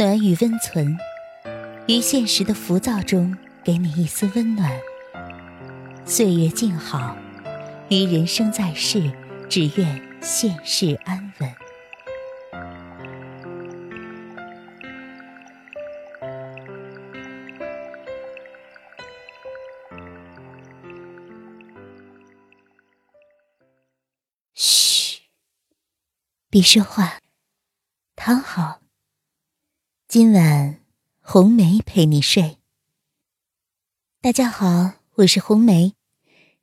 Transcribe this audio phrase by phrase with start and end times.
[0.00, 0.96] 暖与温存，
[1.86, 4.80] 于现实的浮躁中给你一丝温暖。
[6.06, 7.14] 岁月静好，
[7.90, 9.12] 于人生在世，
[9.46, 11.54] 只愿现世安稳。
[24.54, 25.20] 嘘，
[26.48, 27.18] 别说话，
[28.16, 28.80] 躺好。
[30.12, 30.74] 今晚，
[31.20, 32.56] 红梅陪你睡。
[34.20, 35.94] 大家好，我是红梅。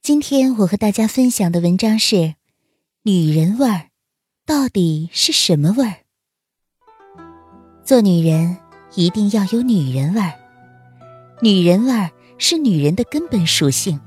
[0.02, 2.36] 今天我和大家分享的文章是：
[3.04, 3.88] 女人味儿
[4.46, 5.96] 到底是什么味儿？
[7.86, 8.58] 做女人
[8.96, 10.34] 一定要有女人味儿。
[11.42, 13.98] 女人味儿是女人的根本属性，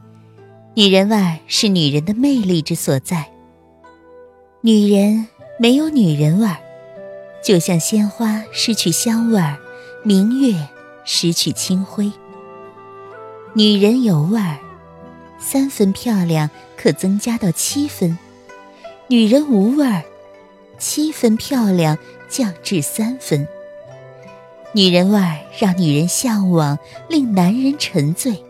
[0.77, 3.33] 女人味儿是女人的魅力之所在。
[4.61, 5.27] 女人
[5.59, 6.59] 没有女人味儿。
[7.43, 9.59] 就像鲜花失去香味儿，
[10.03, 10.69] 明月
[11.05, 12.13] 失去清辉。
[13.55, 14.59] 女人有味儿，
[15.39, 18.17] 三分漂亮可增加到七分；
[19.09, 20.03] 女人无味儿，
[20.79, 23.49] 七分漂亮降至三分。
[24.73, 26.79] 女人味儿让女人向往，
[27.09, 28.45] 令男人沉醉。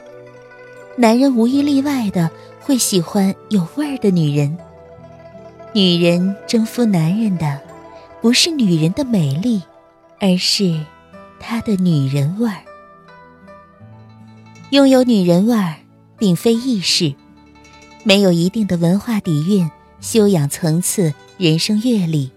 [0.97, 4.59] 男人无一例外的会喜欢有味儿的女人。
[5.73, 7.70] 女人征服男人的。
[8.23, 9.63] 不是女人的美丽，
[10.19, 10.85] 而是
[11.39, 12.59] 她的女人味儿。
[14.71, 15.77] 拥有女人味儿，
[16.19, 17.15] 并非易事。
[18.05, 22.31] 没有一定的文化底蕴、修养层次、人生阅历，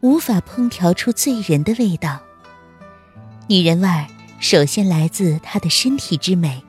[0.00, 2.20] 无法烹调出醉人的味道。
[3.48, 4.06] 女人味儿
[4.38, 6.62] 首先来自她的身体之美，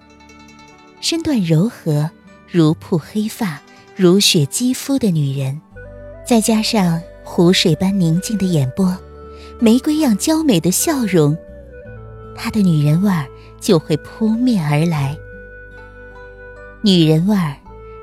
[0.99, 2.09] 身段柔和、
[2.51, 3.61] 如瀑黑发、
[3.95, 5.61] 如雪肌肤的女人，
[6.25, 6.99] 再加上。
[7.37, 8.97] 湖水般宁静的眼波，
[9.59, 11.37] 玫瑰样娇美的笑容，
[12.35, 13.27] 她的女人味儿
[13.59, 15.15] 就会扑面而来。
[16.81, 17.55] 女人味儿，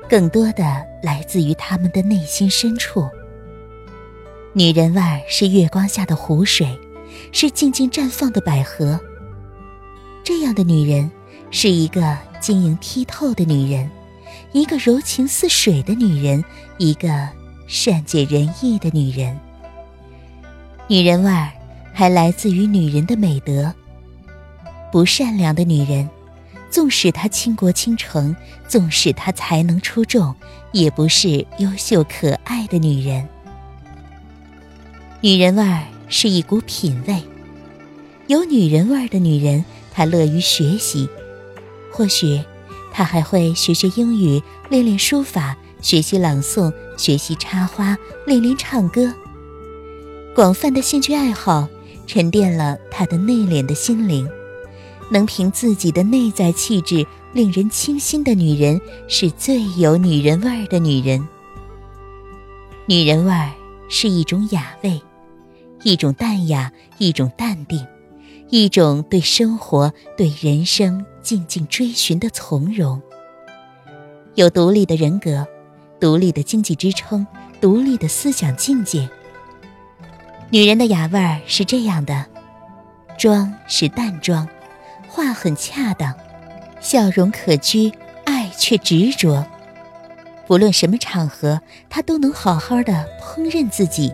[0.07, 3.09] 更多的来自于她们的内心深处。
[4.53, 6.79] 女人味儿是月光下的湖水，
[7.33, 8.97] 是静静绽放的百合。
[10.23, 11.11] 这样的女人，
[11.51, 13.91] 是一个晶莹剔透的女人，
[14.53, 16.41] 一个柔情似水的女人，
[16.77, 17.27] 一个。
[17.67, 19.39] 善解人意的女人，
[20.87, 21.51] 女人味儿
[21.93, 23.73] 还来自于女人的美德。
[24.91, 26.07] 不善良的女人，
[26.69, 28.35] 纵使她倾国倾城，
[28.67, 30.33] 纵使她才能出众，
[30.71, 33.27] 也不是优秀可爱的女人。
[35.21, 37.23] 女人味儿是一股品味，
[38.27, 41.09] 有女人味儿的女人，她乐于学习，
[41.91, 42.39] 或许
[42.93, 45.57] 她还会学学英语，练练书法。
[45.85, 49.13] 学习朗诵，学习插花，练练唱歌。
[50.33, 51.69] 广泛的兴趣爱好
[52.07, 54.27] 沉淀了她的内敛的心灵，
[55.11, 61.23] 能凭自己的内在气质令人倾心的女人，是最有女人味儿的女人。
[62.87, 63.51] 女人味儿
[63.87, 64.99] 是一种雅味，
[65.83, 67.85] 一种淡雅，一种淡定，
[68.49, 72.99] 一种对生活、对人生静静追寻的从容。
[74.33, 75.45] 有独立的人格。
[75.99, 77.25] 独立的经济支撑，
[77.61, 79.09] 独立的思想境界。
[80.49, 82.25] 女人的雅味儿是这样的：
[83.17, 84.47] 妆是淡妆，
[85.07, 86.13] 话很恰当，
[86.79, 87.93] 笑容可掬，
[88.25, 89.45] 爱却执着。
[90.47, 94.13] 不论什么场合，她都能好好的烹饪自己，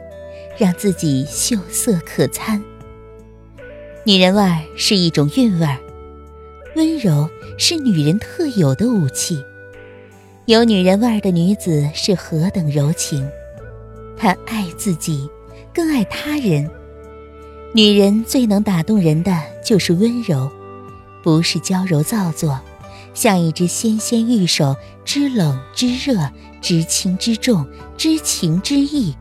[0.57, 2.63] 让自己秀色可餐。
[4.05, 5.77] 女人味儿是一种韵味儿，
[6.75, 9.43] 温柔是女人特有的武器。
[10.51, 13.25] 有女人味儿的女子是何等柔情，
[14.17, 15.29] 她爱自己，
[15.73, 16.69] 更爱他人。
[17.73, 20.51] 女人最能打动人的就是温柔，
[21.23, 22.59] 不是娇柔造作，
[23.13, 24.75] 像一只纤纤玉手，
[25.05, 26.29] 知冷知热，
[26.59, 29.15] 知轻知重，知情知意，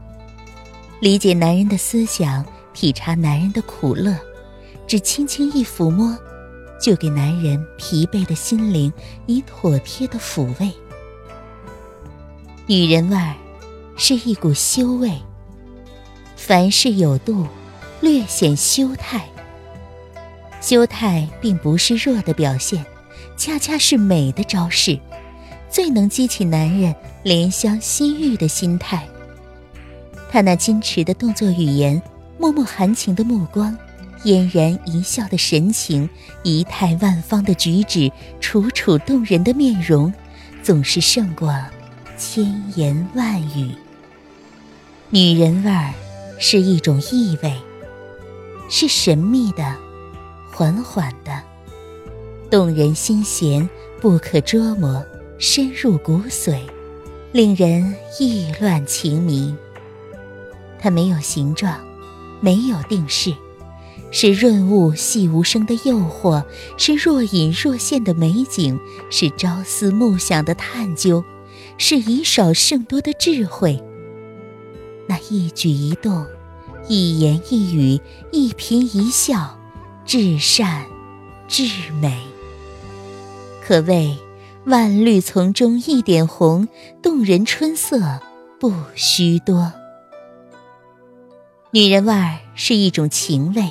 [0.99, 4.17] 理解男人的思想，体察男人的苦乐，
[4.85, 6.19] 只轻轻一抚摸，
[6.83, 8.93] 就给男人疲惫的心灵
[9.27, 10.73] 以妥帖的抚慰。
[12.71, 13.35] 女人味儿，
[13.97, 15.11] 是一股羞味。
[16.37, 17.45] 凡事有度，
[18.01, 19.25] 略显羞态。
[20.61, 22.87] 羞态并不是弱的表现，
[23.37, 24.97] 恰恰是美的招式，
[25.69, 26.95] 最能激起男人
[27.25, 29.05] 怜香惜玉的心态。
[30.31, 32.01] 她那矜持的动作语言，
[32.39, 33.77] 脉脉含情的目光，
[34.23, 36.09] 嫣然一笑的神情，
[36.45, 40.15] 仪态万方的举止，楚楚动人的面容，
[40.63, 41.53] 总是胜过。
[42.21, 43.75] 千言万语，
[45.09, 45.95] 女人味儿
[46.39, 47.57] 是一种意味。
[48.69, 49.75] 是神秘的、
[50.53, 51.41] 缓缓的、
[52.51, 53.67] 动人心弦、
[54.03, 55.03] 不可捉摸、
[55.39, 56.61] 深入骨髓，
[57.33, 59.57] 令人意乱情迷。
[60.79, 61.81] 它没有形状，
[62.43, 63.35] 没有定式。
[64.11, 66.45] 是润物细无声的诱惑，
[66.77, 68.79] 是若隐若现的美景，
[69.11, 71.25] 是朝思暮想的探究，
[71.79, 73.83] 是以少胜多的智慧。
[75.09, 76.27] 那一举一动，
[76.89, 78.01] 一言一语，
[78.33, 79.59] 一颦一笑，
[80.05, 80.85] 至善
[81.49, 81.65] 至
[82.01, 82.21] 美。
[83.67, 84.17] 可谓
[84.67, 86.69] 万绿丛中一点红，
[87.03, 88.21] 动人春色
[88.59, 89.73] 不须多。
[91.73, 93.71] 女人味儿是一种情味。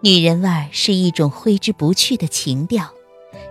[0.00, 2.90] 女人味儿是一种挥之不去的情调，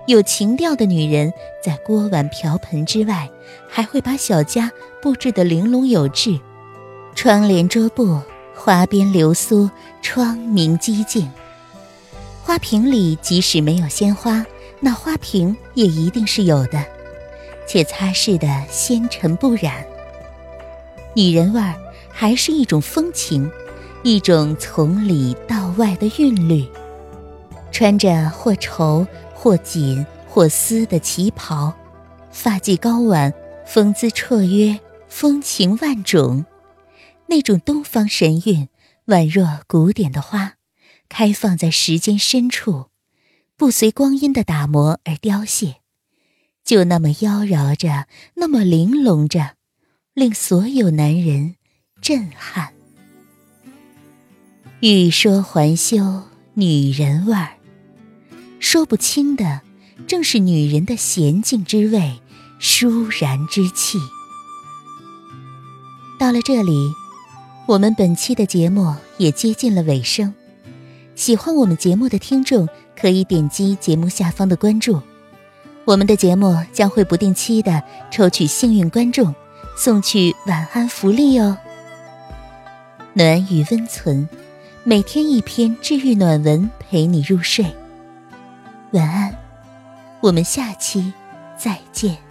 [0.07, 1.31] 有情调的女人
[1.63, 3.29] 在锅碗瓢盆之外，
[3.69, 4.71] 还会把小家
[5.01, 6.39] 布置得玲珑有致，
[7.15, 8.19] 窗帘桌布、
[8.55, 9.69] 花边流苏、
[10.01, 11.29] 窗明几净。
[12.43, 14.45] 花瓶里即使没有鲜花，
[14.79, 16.83] 那花瓶也一定是有的，
[17.67, 19.85] 且擦拭得纤尘不染。
[21.13, 21.75] 女人味儿
[22.09, 23.49] 还是一种风情。
[24.03, 26.67] 一种从里到外的韵律，
[27.71, 29.05] 穿着或绸
[29.41, 31.73] 或锦或丝的旗袍，
[32.29, 33.33] 发髻高挽，
[33.65, 36.45] 风姿绰约，风情万种。
[37.25, 38.69] 那种东方神韵，
[39.07, 40.57] 宛若古典的花，
[41.09, 42.89] 开放在时间深处，
[43.57, 45.77] 不随光阴的打磨而凋谢，
[46.63, 48.05] 就那么妖娆着，
[48.35, 49.55] 那么玲珑着，
[50.13, 51.55] 令所有男人
[51.99, 52.73] 震撼。
[54.81, 57.57] 欲说还休，女人味儿，
[58.61, 59.61] 说不清的，
[60.07, 62.21] 正是女人的娴静之味，
[62.59, 63.97] 舒然之气。
[66.19, 66.93] 到了这里，
[67.67, 70.31] 我们本期的节目也接近了尾声。
[71.15, 75.01] 喜欢我们节目的听众，可以点击节目下方的关注，
[75.83, 77.81] 我们的节目将会不定期的
[78.11, 79.33] 抽取幸运观众，
[79.75, 81.57] 送去晚安福利哦。
[83.13, 84.29] 暖与温存。
[84.83, 87.65] 每天一篇治愈暖文，陪你入睡。
[88.91, 89.33] 晚安，
[90.19, 91.13] 我们下期
[91.57, 92.30] 再见。